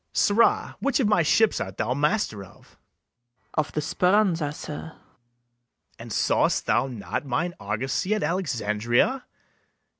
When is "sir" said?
4.51-4.79